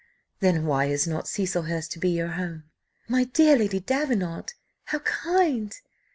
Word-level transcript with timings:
"Then 0.39 0.65
why 0.65 0.85
is 0.85 1.05
not 1.05 1.27
Cecilhurst 1.27 1.91
to 1.91 1.99
be 1.99 2.09
your 2.09 2.29
home?" 2.29 2.63
"My 3.07 3.25
dear 3.25 3.55
Lady 3.55 3.79
Davenant! 3.79 4.55
how 4.85 4.97
kind! 4.97 5.75